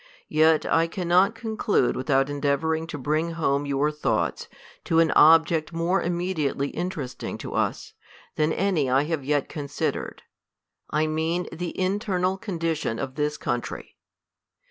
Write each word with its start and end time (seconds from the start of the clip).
Yet 0.29 0.65
I 0.65 0.87
cannot 0.87 1.35
con 1.35 1.55
clude 1.57 1.93
without 1.95 2.27
endeavouring 2.27 2.87
to 2.87 2.97
bring 2.97 3.33
home 3.33 3.67
your 3.67 3.91
thoughts 3.91 4.49
to 4.85 4.97
an 4.97 5.11
object 5.11 5.73
more 5.73 6.01
immediately 6.01 6.69
interesting 6.69 7.37
to 7.37 7.53
us, 7.53 7.93
than 8.35 8.51
any 8.51 8.89
I 8.89 9.03
have 9.03 9.23
yet 9.23 9.47
considered: 9.47 10.23
I 10.89 11.05
mean 11.05 11.45
the 11.51 11.69
in 11.79 11.99
ternal 11.99 12.37
condition 12.41 12.97
of 12.97 13.13
this 13.13 13.37
country. 13.37 13.95